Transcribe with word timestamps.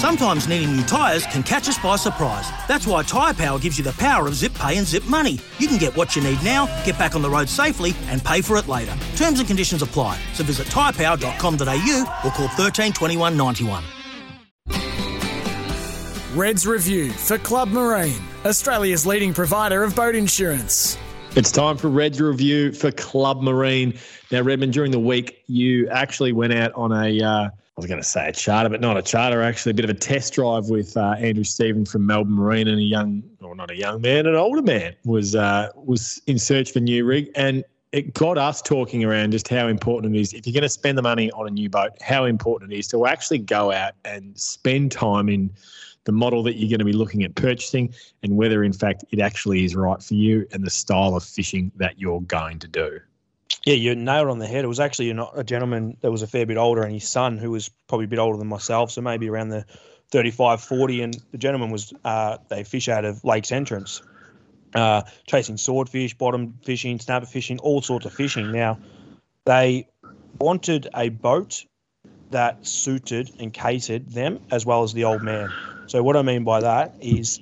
Sometimes 0.00 0.48
needing 0.48 0.74
new 0.74 0.82
tyres 0.84 1.26
can 1.26 1.42
catch 1.42 1.68
us 1.68 1.76
by 1.76 1.94
surprise. 1.96 2.48
That's 2.66 2.86
why 2.86 3.02
Tyre 3.02 3.34
Power 3.34 3.58
gives 3.58 3.76
you 3.76 3.84
the 3.84 3.92
power 3.92 4.26
of 4.26 4.34
zip 4.34 4.54
pay 4.54 4.78
and 4.78 4.86
zip 4.86 5.04
money. 5.04 5.38
You 5.58 5.68
can 5.68 5.76
get 5.76 5.94
what 5.94 6.16
you 6.16 6.22
need 6.22 6.42
now, 6.42 6.64
get 6.86 6.98
back 6.98 7.14
on 7.14 7.20
the 7.20 7.28
road 7.28 7.50
safely, 7.50 7.92
and 8.06 8.24
pay 8.24 8.40
for 8.40 8.56
it 8.56 8.66
later. 8.66 8.96
Terms 9.16 9.40
and 9.40 9.46
conditions 9.46 9.82
apply. 9.82 10.18
So 10.32 10.42
visit 10.42 10.68
tyrepower.com.au 10.68 12.20
or 12.24 12.30
call 12.30 12.48
13 12.48 12.94
21 12.94 13.36
91. 13.36 13.84
Reds 16.34 16.66
Review 16.66 17.10
for 17.10 17.36
Club 17.36 17.68
Marine, 17.68 18.22
Australia's 18.46 19.04
leading 19.04 19.34
provider 19.34 19.82
of 19.82 19.94
boat 19.94 20.14
insurance. 20.14 20.96
It's 21.36 21.52
time 21.52 21.76
for 21.76 21.90
Reds 21.90 22.22
Review 22.22 22.72
for 22.72 22.90
Club 22.90 23.42
Marine. 23.42 23.98
Now, 24.32 24.40
Redmond, 24.40 24.72
during 24.72 24.92
the 24.92 24.98
week, 24.98 25.44
you 25.46 25.90
actually 25.90 26.32
went 26.32 26.54
out 26.54 26.72
on 26.74 26.90
a, 26.90 27.22
uh, 27.22 27.48
I 27.48 27.50
was 27.80 27.88
going 27.88 28.00
to 28.00 28.06
say 28.06 28.28
a 28.28 28.32
charter, 28.32 28.68
but 28.68 28.80
not 28.80 28.96
a 28.96 29.02
charter, 29.02 29.42
actually, 29.42 29.70
a 29.70 29.74
bit 29.74 29.84
of 29.84 29.90
a 29.90 29.94
test 29.94 30.34
drive 30.34 30.68
with 30.68 30.96
uh, 30.96 31.14
Andrew 31.18 31.44
Stephen 31.44 31.84
from 31.84 32.06
Melbourne 32.06 32.34
Marine 32.34 32.68
and 32.68 32.78
a 32.78 32.82
young, 32.82 33.22
or 33.40 33.54
not 33.54 33.70
a 33.70 33.76
young 33.76 34.00
man, 34.00 34.26
an 34.26 34.34
older 34.34 34.62
man 34.62 34.94
was 35.04 35.34
uh, 35.34 35.70
was 35.74 36.20
in 36.26 36.38
search 36.38 36.72
for 36.72 36.78
a 36.78 36.82
new 36.82 37.04
rig. 37.04 37.30
And 37.34 37.64
it 37.92 38.14
got 38.14 38.38
us 38.38 38.62
talking 38.62 39.04
around 39.04 39.32
just 39.32 39.48
how 39.48 39.66
important 39.66 40.14
it 40.14 40.20
is, 40.20 40.32
if 40.32 40.46
you're 40.46 40.52
going 40.52 40.62
to 40.62 40.68
spend 40.68 40.96
the 40.96 41.02
money 41.02 41.30
on 41.32 41.46
a 41.46 41.50
new 41.50 41.68
boat, 41.68 41.90
how 42.02 42.24
important 42.24 42.72
it 42.72 42.78
is 42.78 42.86
to 42.88 43.06
actually 43.06 43.38
go 43.38 43.72
out 43.72 43.94
and 44.04 44.38
spend 44.38 44.92
time 44.92 45.28
in 45.28 45.50
the 46.04 46.12
model 46.12 46.42
that 46.42 46.56
you're 46.56 46.68
going 46.68 46.78
to 46.78 46.84
be 46.84 46.92
looking 46.92 47.24
at 47.24 47.34
purchasing 47.34 47.92
and 48.22 48.36
whether, 48.36 48.62
in 48.62 48.72
fact, 48.72 49.04
it 49.10 49.20
actually 49.20 49.64
is 49.64 49.74
right 49.74 50.02
for 50.02 50.14
you 50.14 50.46
and 50.52 50.64
the 50.64 50.70
style 50.70 51.16
of 51.16 51.24
fishing 51.24 51.72
that 51.76 51.98
you're 51.98 52.22
going 52.22 52.58
to 52.58 52.68
do. 52.68 53.00
Yeah, 53.64 53.74
you 53.74 53.94
nailed 53.94 54.28
on 54.28 54.38
the 54.38 54.46
head. 54.46 54.64
It 54.64 54.68
was 54.68 54.80
actually 54.80 55.10
a, 55.10 55.44
gentleman 55.44 55.96
that 56.00 56.10
was 56.10 56.22
a 56.22 56.26
fair 56.26 56.46
bit 56.46 56.56
older 56.56 56.82
and 56.82 56.92
his 56.92 57.08
son, 57.08 57.36
who 57.36 57.50
was 57.50 57.70
probably 57.88 58.06
a 58.06 58.08
bit 58.08 58.18
older 58.18 58.38
than 58.38 58.46
myself, 58.46 58.90
so 58.90 59.02
maybe 59.02 59.28
around 59.28 59.50
the 59.50 59.66
35, 60.10 60.62
40. 60.62 61.02
And 61.02 61.22
the 61.30 61.38
gentleman 61.38 61.70
was, 61.70 61.92
uh, 62.04 62.38
they 62.48 62.64
fish 62.64 62.88
out 62.88 63.04
of 63.04 63.22
Lakes 63.22 63.52
Entrance, 63.52 64.02
uh, 64.74 65.02
chasing 65.26 65.58
swordfish, 65.58 66.14
bottom 66.14 66.54
fishing, 66.62 66.98
snapper 66.98 67.26
fishing, 67.26 67.58
all 67.58 67.82
sorts 67.82 68.06
of 68.06 68.14
fishing. 68.14 68.50
Now, 68.50 68.78
they 69.44 69.86
wanted 70.38 70.88
a 70.94 71.10
boat 71.10 71.64
that 72.30 72.66
suited 72.66 73.30
and 73.38 73.52
catered 73.52 74.10
them 74.10 74.40
as 74.50 74.64
well 74.64 74.82
as 74.82 74.92
the 74.92 75.04
old 75.04 75.22
man. 75.22 75.52
So 75.86 76.02
what 76.02 76.16
I 76.16 76.22
mean 76.22 76.44
by 76.44 76.60
that 76.60 76.94
is 77.00 77.40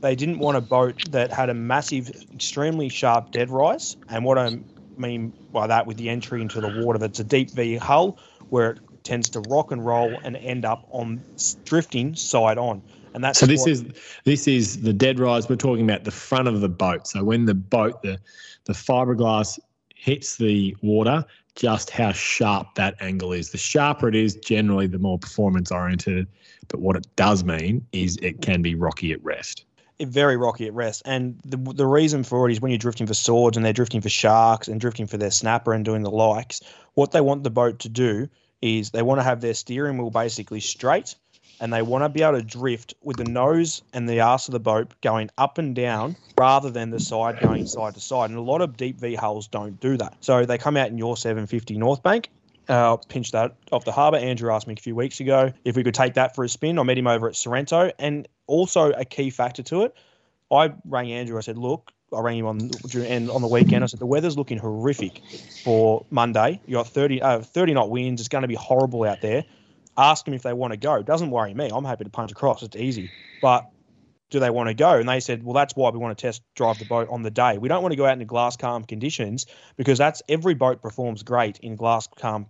they 0.00 0.14
didn't 0.14 0.38
want 0.38 0.56
a 0.56 0.60
boat 0.60 1.10
that 1.12 1.32
had 1.32 1.48
a 1.48 1.54
massive, 1.54 2.10
extremely 2.34 2.88
sharp 2.88 3.30
dead 3.30 3.50
rise. 3.50 3.96
And 4.08 4.24
what 4.24 4.36
I 4.36 4.58
mean 4.98 5.32
by 5.52 5.66
that 5.66 5.86
with 5.86 5.96
the 5.96 6.08
entry 6.08 6.40
into 6.42 6.60
the 6.60 6.84
water, 6.84 6.98
that's 6.98 7.20
a 7.20 7.24
deep 7.24 7.50
V 7.50 7.76
hull 7.76 8.18
where 8.48 8.72
it 8.72 8.80
tends 9.02 9.28
to 9.30 9.40
rock 9.48 9.70
and 9.70 9.84
roll 9.84 10.16
and 10.24 10.36
end 10.36 10.64
up 10.64 10.86
on 10.90 11.22
drifting 11.64 12.14
side 12.14 12.58
on. 12.58 12.82
And 13.14 13.22
that's 13.22 13.38
so. 13.38 13.46
This 13.46 13.60
what, 13.60 13.70
is 13.70 13.84
this 14.24 14.48
is 14.48 14.82
the 14.82 14.92
dead 14.92 15.20
rise. 15.20 15.48
We're 15.48 15.56
talking 15.56 15.84
about 15.84 16.04
the 16.04 16.10
front 16.10 16.48
of 16.48 16.60
the 16.60 16.68
boat. 16.68 17.06
So 17.06 17.22
when 17.22 17.44
the 17.44 17.54
boat, 17.54 18.02
the 18.02 18.18
the 18.64 18.72
fiberglass 18.72 19.58
hits 19.94 20.36
the 20.36 20.76
water, 20.82 21.24
just 21.54 21.90
how 21.90 22.12
sharp 22.12 22.74
that 22.74 22.94
angle 23.00 23.32
is. 23.32 23.50
The 23.50 23.58
sharper 23.58 24.08
it 24.08 24.14
is, 24.14 24.34
generally, 24.36 24.86
the 24.86 24.98
more 24.98 25.18
performance 25.18 25.70
oriented. 25.70 26.26
But 26.68 26.80
what 26.80 26.96
it 26.96 27.06
does 27.16 27.44
mean 27.44 27.86
is 27.92 28.18
it 28.22 28.42
can 28.42 28.62
be 28.62 28.74
rocky 28.74 29.12
at 29.12 29.22
rest. 29.22 29.64
Very 30.04 30.36
rocky 30.36 30.66
at 30.66 30.74
rest. 30.74 31.02
And 31.04 31.40
the, 31.44 31.56
the 31.56 31.86
reason 31.86 32.24
for 32.24 32.48
it 32.48 32.52
is 32.52 32.60
when 32.60 32.70
you're 32.70 32.78
drifting 32.78 33.06
for 33.06 33.14
swords 33.14 33.56
and 33.56 33.64
they're 33.64 33.72
drifting 33.72 34.00
for 34.00 34.08
sharks 34.08 34.68
and 34.68 34.80
drifting 34.80 35.06
for 35.06 35.16
their 35.16 35.30
snapper 35.30 35.72
and 35.72 35.84
doing 35.84 36.02
the 36.02 36.10
likes, 36.10 36.60
what 36.94 37.12
they 37.12 37.20
want 37.20 37.42
the 37.42 37.50
boat 37.50 37.80
to 37.80 37.88
do 37.88 38.28
is 38.62 38.90
they 38.90 39.02
want 39.02 39.18
to 39.18 39.24
have 39.24 39.40
their 39.40 39.54
steering 39.54 39.98
wheel 39.98 40.10
basically 40.10 40.60
straight 40.60 41.16
and 41.60 41.72
they 41.72 41.82
want 41.82 42.02
to 42.04 42.08
be 42.08 42.22
able 42.22 42.38
to 42.38 42.42
drift 42.42 42.94
with 43.02 43.16
the 43.16 43.24
nose 43.24 43.82
and 43.92 44.08
the 44.08 44.20
ass 44.20 44.48
of 44.48 44.52
the 44.52 44.60
boat 44.60 44.92
going 45.02 45.30
up 45.38 45.58
and 45.58 45.74
down 45.74 46.16
rather 46.38 46.70
than 46.70 46.90
the 46.90 47.00
side 47.00 47.40
going 47.40 47.66
side 47.66 47.94
to 47.94 48.00
side. 48.00 48.30
And 48.30 48.38
a 48.38 48.42
lot 48.42 48.60
of 48.60 48.76
deep 48.76 48.98
V 48.98 49.14
hulls 49.14 49.46
don't 49.46 49.78
do 49.80 49.96
that. 49.98 50.16
So 50.20 50.44
they 50.44 50.58
come 50.58 50.76
out 50.76 50.88
in 50.88 50.98
your 50.98 51.16
750 51.16 51.76
Northbank. 51.76 52.26
Uh, 52.68 52.72
I'll 52.72 52.98
pinch 52.98 53.32
that 53.32 53.56
off 53.72 53.84
the 53.84 53.92
harbour. 53.92 54.16
Andrew 54.16 54.52
asked 54.52 54.66
me 54.66 54.74
a 54.74 54.80
few 54.80 54.94
weeks 54.94 55.20
ago 55.20 55.52
if 55.64 55.76
we 55.76 55.84
could 55.84 55.94
take 55.94 56.14
that 56.14 56.34
for 56.34 56.44
a 56.44 56.48
spin. 56.48 56.78
I 56.78 56.82
met 56.82 56.98
him 56.98 57.06
over 57.06 57.28
at 57.28 57.36
Sorrento. 57.36 57.92
And 57.98 58.26
also 58.46 58.90
a 58.90 59.04
key 59.04 59.30
factor 59.30 59.62
to 59.64 59.82
it, 59.82 59.96
I 60.50 60.72
rang 60.84 61.12
Andrew. 61.12 61.36
I 61.36 61.40
said, 61.40 61.58
look, 61.58 61.92
I 62.14 62.20
rang 62.20 62.38
him 62.38 62.46
on 62.46 62.70
and 62.94 63.30
on 63.30 63.42
the 63.42 63.48
weekend. 63.48 63.82
I 63.82 63.86
said 63.86 64.00
the 64.00 64.06
weather's 64.06 64.36
looking 64.36 64.58
horrific 64.58 65.22
for 65.64 66.06
Monday. 66.10 66.60
You 66.66 66.74
got 66.74 66.88
30, 66.88 67.22
uh, 67.22 67.40
30 67.40 67.74
knot 67.74 67.90
winds. 67.90 68.20
It's 68.20 68.28
going 68.28 68.42
to 68.42 68.48
be 68.48 68.54
horrible 68.54 69.04
out 69.04 69.20
there 69.20 69.44
ask 69.96 70.24
them 70.24 70.34
if 70.34 70.42
they 70.42 70.52
want 70.52 70.72
to 70.72 70.76
go. 70.76 71.02
Doesn't 71.02 71.30
worry 71.30 71.54
me. 71.54 71.70
I'm 71.72 71.84
happy 71.84 72.04
to 72.04 72.10
punch 72.10 72.32
across. 72.32 72.62
It's 72.62 72.76
easy. 72.76 73.10
But 73.40 73.70
do 74.30 74.40
they 74.40 74.50
want 74.50 74.68
to 74.68 74.74
go? 74.74 74.98
And 74.98 75.08
they 75.08 75.20
said, 75.20 75.42
well, 75.42 75.54
that's 75.54 75.76
why 75.76 75.90
we 75.90 75.98
want 75.98 76.16
to 76.16 76.22
test 76.22 76.42
drive 76.54 76.78
the 76.78 76.84
boat 76.84 77.08
on 77.10 77.22
the 77.22 77.30
day. 77.30 77.58
We 77.58 77.68
don't 77.68 77.82
want 77.82 77.92
to 77.92 77.96
go 77.96 78.06
out 78.06 78.20
in 78.20 78.26
glass 78.26 78.56
calm 78.56 78.84
conditions 78.84 79.46
because 79.76 79.98
that's 79.98 80.22
every 80.28 80.54
boat 80.54 80.82
performs 80.82 81.22
great 81.22 81.58
in 81.58 81.76
glass 81.76 82.08
calm 82.18 82.46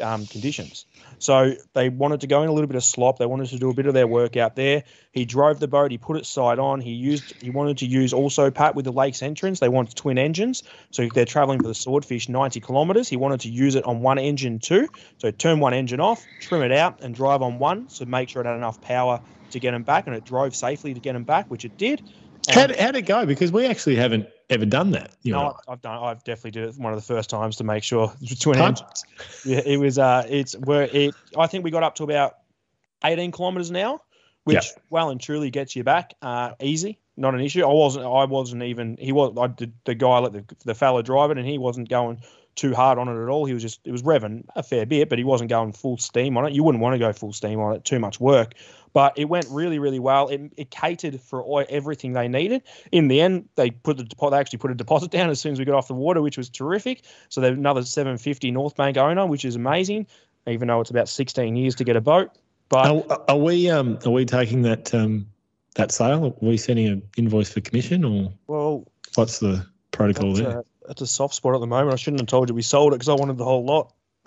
um, 0.00 0.26
conditions. 0.26 0.86
So 1.18 1.54
they 1.74 1.88
wanted 1.88 2.20
to 2.20 2.26
go 2.26 2.42
in 2.42 2.48
a 2.48 2.52
little 2.52 2.68
bit 2.68 2.76
of 2.76 2.84
slop. 2.84 3.18
They 3.18 3.26
wanted 3.26 3.48
to 3.48 3.58
do 3.58 3.70
a 3.70 3.74
bit 3.74 3.86
of 3.86 3.94
their 3.94 4.06
work 4.06 4.36
out 4.36 4.54
there. 4.56 4.84
He 5.12 5.24
drove 5.24 5.58
the 5.58 5.68
boat. 5.68 5.90
He 5.90 5.98
put 5.98 6.16
it 6.16 6.26
side 6.26 6.58
on. 6.58 6.80
He 6.80 6.92
used. 6.92 7.42
He 7.42 7.50
wanted 7.50 7.78
to 7.78 7.86
use 7.86 8.12
also 8.12 8.50
Pat 8.50 8.74
with 8.74 8.84
the 8.84 8.92
lakes 8.92 9.22
entrance. 9.22 9.60
They 9.60 9.68
wanted 9.68 9.96
twin 9.96 10.18
engines. 10.18 10.62
So 10.90 11.02
if 11.02 11.12
they're 11.12 11.24
traveling 11.24 11.60
for 11.60 11.68
the 11.68 11.74
swordfish 11.74 12.28
90 12.28 12.60
kilometres, 12.60 13.08
he 13.08 13.16
wanted 13.16 13.40
to 13.40 13.48
use 13.48 13.74
it 13.74 13.84
on 13.84 14.00
one 14.00 14.18
engine 14.18 14.58
too. 14.58 14.88
So 15.18 15.30
turn 15.30 15.60
one 15.60 15.74
engine 15.74 16.00
off, 16.00 16.24
trim 16.40 16.62
it 16.62 16.72
out, 16.72 17.00
and 17.02 17.14
drive 17.14 17.42
on 17.42 17.58
one. 17.58 17.88
So 17.88 18.04
make 18.04 18.28
sure 18.28 18.42
it 18.42 18.46
had 18.46 18.56
enough 18.56 18.80
power 18.80 19.20
to 19.50 19.60
get 19.60 19.74
him 19.74 19.82
back, 19.82 20.06
and 20.06 20.14
it 20.14 20.24
drove 20.24 20.54
safely 20.54 20.94
to 20.94 21.00
get 21.00 21.16
him 21.16 21.24
back, 21.24 21.50
which 21.50 21.64
it 21.64 21.76
did. 21.76 22.02
How 22.48 22.72
how'd 22.78 22.96
it 22.96 23.02
go? 23.02 23.26
Because 23.26 23.50
we 23.50 23.66
actually 23.66 23.96
haven't 23.96 24.28
ever 24.50 24.66
done 24.66 24.90
that. 24.92 25.12
You 25.22 25.32
no, 25.32 25.42
know? 25.42 25.56
I've 25.68 25.80
done. 25.80 26.02
I've 26.02 26.24
definitely 26.24 26.52
did 26.52 26.68
it 26.68 26.78
one 26.78 26.92
of 26.92 26.98
the 26.98 27.04
first 27.04 27.30
times 27.30 27.56
to 27.56 27.64
make 27.64 27.82
sure. 27.82 28.12
Yeah, 29.44 29.60
it 29.64 29.78
was. 29.78 29.98
Uh, 29.98 30.26
it's 30.28 30.56
where 30.56 30.88
it. 30.92 31.14
I 31.36 31.46
think 31.46 31.64
we 31.64 31.70
got 31.70 31.82
up 31.82 31.94
to 31.96 32.04
about 32.04 32.38
eighteen 33.04 33.32
kilometers 33.32 33.70
an 33.70 33.76
hour, 33.76 34.00
which 34.44 34.54
yep. 34.54 34.64
well 34.90 35.10
and 35.10 35.20
truly 35.20 35.50
gets 35.50 35.76
you 35.76 35.84
back 35.84 36.14
uh, 36.22 36.52
easy. 36.60 36.98
Not 37.16 37.34
an 37.34 37.40
issue. 37.40 37.64
I 37.64 37.72
wasn't. 37.72 38.06
I 38.06 38.24
wasn't 38.24 38.62
even. 38.62 38.96
He 38.98 39.12
was. 39.12 39.36
I 39.38 39.48
did 39.48 39.72
the 39.84 39.94
guy 39.94 40.18
let 40.18 40.32
the 40.32 40.44
the 40.64 40.74
fella 40.74 41.02
drive 41.02 41.30
it, 41.30 41.38
and 41.38 41.46
he 41.46 41.58
wasn't 41.58 41.88
going 41.88 42.20
too 42.58 42.74
hard 42.74 42.98
on 42.98 43.08
it 43.08 43.22
at 43.22 43.28
all. 43.28 43.44
He 43.44 43.54
was 43.54 43.62
just 43.62 43.80
it 43.84 43.92
was 43.92 44.02
revving 44.02 44.44
a 44.56 44.62
fair 44.62 44.84
bit, 44.84 45.08
but 45.08 45.18
he 45.18 45.24
wasn't 45.24 45.48
going 45.48 45.72
full 45.72 45.96
steam 45.96 46.36
on 46.36 46.44
it. 46.44 46.52
You 46.52 46.64
wouldn't 46.64 46.82
want 46.82 46.94
to 46.94 46.98
go 46.98 47.12
full 47.12 47.32
steam 47.32 47.60
on 47.60 47.76
it; 47.76 47.84
too 47.84 48.00
much 48.00 48.20
work. 48.20 48.54
But 48.92 49.16
it 49.16 49.26
went 49.26 49.46
really, 49.50 49.78
really 49.78 50.00
well. 50.00 50.28
It, 50.28 50.52
it 50.56 50.70
catered 50.70 51.20
for 51.20 51.64
everything 51.68 52.14
they 52.14 52.26
needed. 52.26 52.62
In 52.90 53.08
the 53.08 53.20
end, 53.20 53.48
they 53.54 53.70
put 53.70 53.96
the 53.96 54.04
deposit. 54.04 54.32
They 54.32 54.40
actually 54.40 54.58
put 54.58 54.70
a 54.72 54.74
deposit 54.74 55.10
down 55.12 55.30
as 55.30 55.40
soon 55.40 55.52
as 55.52 55.58
we 55.58 55.64
got 55.64 55.76
off 55.76 55.88
the 55.88 55.94
water, 55.94 56.20
which 56.20 56.36
was 56.36 56.50
terrific. 56.50 57.04
So 57.28 57.40
they're 57.40 57.52
another 57.52 57.82
750 57.82 58.50
Northbank 58.52 58.96
owner, 58.96 59.24
which 59.26 59.44
is 59.44 59.56
amazing. 59.56 60.06
Even 60.46 60.68
though 60.68 60.80
it's 60.80 60.90
about 60.90 61.08
16 61.08 61.56
years 61.56 61.74
to 61.76 61.84
get 61.84 61.96
a 61.96 62.00
boat. 62.00 62.30
But 62.68 62.86
are, 63.10 63.24
are 63.28 63.38
we 63.38 63.70
um, 63.70 63.98
are 64.04 64.10
we 64.10 64.24
taking 64.24 64.62
that 64.62 64.92
um, 64.92 65.26
that 65.76 65.92
sale? 65.92 66.26
Are 66.26 66.34
we 66.40 66.56
sending 66.56 66.88
an 66.88 67.02
invoice 67.16 67.52
for 67.52 67.60
commission, 67.60 68.04
or 68.04 68.32
well, 68.46 68.86
what's 69.14 69.38
the 69.38 69.64
protocol 69.90 70.34
there? 70.34 70.58
A, 70.58 70.64
it's 70.88 71.02
a 71.02 71.06
soft 71.06 71.34
spot 71.34 71.54
at 71.54 71.60
the 71.60 71.66
moment. 71.66 71.92
I 71.92 71.96
shouldn't 71.96 72.20
have 72.20 72.28
told 72.28 72.48
you 72.48 72.54
we 72.54 72.62
sold 72.62 72.92
it 72.92 72.96
because 72.96 73.08
I 73.08 73.14
wanted 73.14 73.38
the 73.38 73.44
whole 73.44 73.64
lot. 73.64 73.92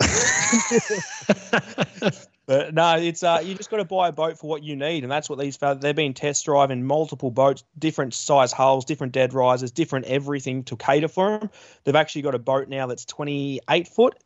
but 2.46 2.74
no, 2.74 2.96
it's 2.96 3.22
uh, 3.22 3.42
you 3.44 3.54
just 3.54 3.70
got 3.70 3.76
to 3.78 3.84
buy 3.84 4.08
a 4.08 4.12
boat 4.12 4.38
for 4.38 4.48
what 4.48 4.62
you 4.62 4.76
need, 4.76 5.04
and 5.04 5.12
that's 5.12 5.28
what 5.30 5.38
these 5.38 5.58
they've 5.58 5.94
been 5.94 6.14
test 6.14 6.44
driving 6.44 6.84
multiple 6.84 7.30
boats, 7.30 7.64
different 7.78 8.14
size 8.14 8.52
hulls, 8.52 8.84
different 8.84 9.12
dead 9.12 9.34
risers, 9.34 9.70
different 9.70 10.06
everything 10.06 10.64
to 10.64 10.76
cater 10.76 11.08
for 11.08 11.38
them. 11.38 11.50
They've 11.84 11.96
actually 11.96 12.22
got 12.22 12.34
a 12.34 12.38
boat 12.38 12.68
now 12.68 12.86
that's 12.86 13.04
28 13.04 13.88
foot, 13.88 14.18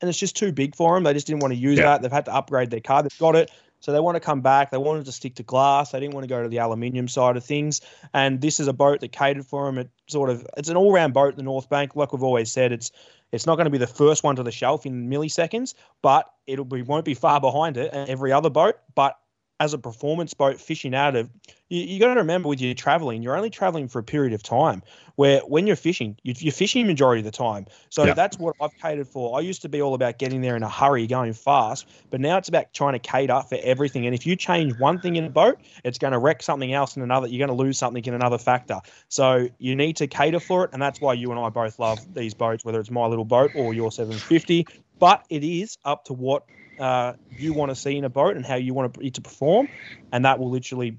and 0.00 0.08
it's 0.08 0.18
just 0.18 0.36
too 0.36 0.52
big 0.52 0.74
for 0.74 0.94
them. 0.94 1.04
They 1.04 1.12
just 1.12 1.26
didn't 1.26 1.40
want 1.40 1.54
to 1.54 1.58
use 1.58 1.78
yeah. 1.78 1.86
that. 1.86 2.02
They've 2.02 2.12
had 2.12 2.26
to 2.26 2.34
upgrade 2.34 2.70
their 2.70 2.80
car. 2.80 3.02
They've 3.02 3.18
got 3.18 3.36
it. 3.36 3.50
So 3.80 3.92
they 3.92 4.00
want 4.00 4.16
to 4.16 4.20
come 4.20 4.40
back. 4.40 4.70
They 4.70 4.78
wanted 4.78 5.06
to 5.06 5.12
stick 5.12 5.34
to 5.36 5.42
glass. 5.42 5.90
They 5.90 6.00
didn't 6.00 6.14
want 6.14 6.24
to 6.24 6.28
go 6.28 6.42
to 6.42 6.48
the 6.48 6.58
aluminium 6.58 7.08
side 7.08 7.36
of 7.36 7.44
things. 7.44 7.80
And 8.14 8.40
this 8.40 8.60
is 8.60 8.68
a 8.68 8.72
boat 8.72 9.00
that 9.00 9.12
catered 9.12 9.46
for 9.46 9.66
them. 9.66 9.78
It 9.78 9.90
sort 10.06 10.30
of 10.30 10.46
it's 10.56 10.68
an 10.68 10.76
all-round 10.76 11.14
boat 11.14 11.36
in 11.36 11.44
the 11.44 11.50
Northbank. 11.50 11.96
Like 11.96 12.12
we've 12.12 12.22
always 12.22 12.50
said, 12.52 12.72
it's 12.72 12.92
it's 13.32 13.46
not 13.46 13.56
going 13.56 13.66
to 13.66 13.70
be 13.70 13.78
the 13.78 13.86
first 13.86 14.24
one 14.24 14.36
to 14.36 14.42
the 14.42 14.52
shelf 14.52 14.86
in 14.86 15.08
milliseconds, 15.08 15.74
but 16.02 16.30
it'll 16.46 16.64
be 16.64 16.82
won't 16.82 17.04
be 17.04 17.14
far 17.14 17.40
behind 17.40 17.76
it 17.76 17.90
and 17.92 18.08
every 18.08 18.32
other 18.32 18.50
boat. 18.50 18.76
But 18.94 19.18
as 19.60 19.74
a 19.74 19.78
performance 19.78 20.32
boat 20.32 20.58
fishing 20.58 20.94
out 20.94 21.14
of, 21.14 21.28
you, 21.68 21.82
you 21.82 22.00
got 22.00 22.14
to 22.14 22.20
remember 22.20 22.48
with 22.48 22.62
your 22.62 22.72
traveling, 22.72 23.22
you're 23.22 23.36
only 23.36 23.50
traveling 23.50 23.88
for 23.88 23.98
a 23.98 24.02
period 24.02 24.32
of 24.32 24.42
time. 24.42 24.82
Where 25.16 25.40
when 25.40 25.66
you're 25.66 25.76
fishing, 25.76 26.16
you, 26.22 26.32
are 26.48 26.50
fishing 26.50 26.86
majority 26.86 27.20
of 27.20 27.26
the 27.26 27.30
time. 27.30 27.66
So 27.90 28.04
yeah. 28.04 28.14
that's 28.14 28.38
what 28.38 28.56
I've 28.58 28.74
catered 28.78 29.06
for. 29.06 29.36
I 29.38 29.42
used 29.42 29.60
to 29.62 29.68
be 29.68 29.82
all 29.82 29.92
about 29.92 30.18
getting 30.18 30.40
there 30.40 30.56
in 30.56 30.62
a 30.62 30.68
hurry, 30.68 31.06
going 31.06 31.34
fast, 31.34 31.86
but 32.08 32.22
now 32.22 32.38
it's 32.38 32.48
about 32.48 32.72
trying 32.72 32.94
to 32.94 32.98
cater 32.98 33.42
for 33.46 33.58
everything. 33.62 34.06
And 34.06 34.14
if 34.14 34.26
you 34.26 34.34
change 34.34 34.78
one 34.78 34.98
thing 34.98 35.16
in 35.16 35.24
a 35.24 35.30
boat, 35.30 35.60
it's 35.84 35.98
going 35.98 36.14
to 36.14 36.18
wreck 36.18 36.42
something 36.42 36.72
else 36.72 36.96
in 36.96 37.02
another. 37.02 37.26
You're 37.26 37.46
going 37.46 37.54
to 37.54 37.62
lose 37.62 37.76
something 37.76 38.02
in 38.02 38.14
another 38.14 38.38
factor. 38.38 38.80
So 39.10 39.50
you 39.58 39.76
need 39.76 39.96
to 39.96 40.06
cater 40.06 40.40
for 40.40 40.64
it, 40.64 40.70
and 40.72 40.80
that's 40.80 41.02
why 41.02 41.12
you 41.12 41.30
and 41.32 41.38
I 41.38 41.50
both 41.50 41.78
love 41.78 42.14
these 42.14 42.32
boats, 42.32 42.64
whether 42.64 42.80
it's 42.80 42.90
my 42.90 43.04
little 43.04 43.26
boat 43.26 43.50
or 43.54 43.74
your 43.74 43.92
750. 43.92 44.66
But 44.98 45.26
it 45.28 45.44
is 45.44 45.76
up 45.84 46.06
to 46.06 46.14
what 46.14 46.44
uh, 46.80 47.14
you 47.30 47.52
want 47.52 47.70
to 47.70 47.74
see 47.74 47.96
in 47.96 48.04
a 48.04 48.08
boat 48.08 48.36
and 48.36 48.44
how 48.44 48.56
you 48.56 48.74
want 48.74 48.96
it 49.00 49.14
to 49.14 49.20
perform, 49.20 49.68
and 50.12 50.24
that 50.24 50.38
will 50.38 50.50
literally. 50.50 50.98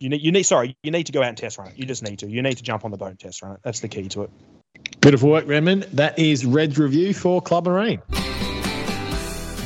You 0.00 0.10
need, 0.10 0.22
you 0.22 0.30
need, 0.30 0.44
sorry, 0.44 0.76
you 0.84 0.92
need 0.92 1.06
to 1.06 1.12
go 1.12 1.22
out 1.22 1.28
and 1.28 1.36
test 1.36 1.58
run 1.58 1.68
it. 1.68 1.76
You 1.76 1.84
just 1.84 2.04
need 2.04 2.20
to. 2.20 2.28
You 2.28 2.40
need 2.40 2.56
to 2.58 2.62
jump 2.62 2.84
on 2.84 2.92
the 2.92 2.96
boat 2.96 3.08
and 3.08 3.18
test 3.18 3.42
run 3.42 3.54
it. 3.54 3.60
That's 3.64 3.80
the 3.80 3.88
key 3.88 4.08
to 4.10 4.22
it. 4.22 4.30
Beautiful 5.00 5.30
work, 5.30 5.46
Redmond. 5.48 5.84
That 5.94 6.16
is 6.18 6.46
Red's 6.46 6.78
review 6.78 7.12
for 7.12 7.42
Club 7.42 7.66
Marine. 7.66 8.00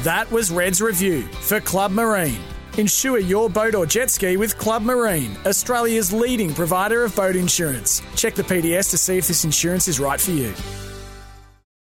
That 0.04 0.26
was 0.31 0.50
Red's 0.50 0.81
review 0.81 1.22
for 1.22 1.60
Club 1.60 1.93
Marine. 1.93 2.40
Insure 2.78 3.19
your 3.19 3.50
boat 3.50 3.75
or 3.75 3.84
jet 3.84 4.10
ski 4.10 4.38
with 4.38 4.56
Club 4.56 4.82
Marine, 4.82 5.37
Australia's 5.44 6.12
leading 6.12 6.55
provider 6.55 7.05
of 7.05 7.14
boat 7.14 7.37
insurance. 7.37 8.00
Check 8.16 8.34
the 8.34 8.43
PDS 8.43 8.90
to 8.90 8.98
see 8.98 9.19
if 9.19 9.28
this 9.28 9.44
insurance 9.44 9.88
is 9.88 10.00
right 10.00 10.20
for 10.20 10.31
you. 10.31 10.55